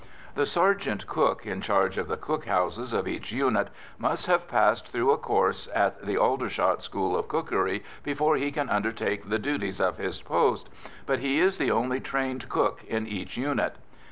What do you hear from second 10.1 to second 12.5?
post, but he is the only trained